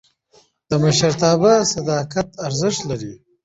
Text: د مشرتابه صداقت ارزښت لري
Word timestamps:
د 0.69 0.71
مشرتابه 0.83 1.53
صداقت 1.73 2.27
ارزښت 2.47 2.81
لري 2.89 3.13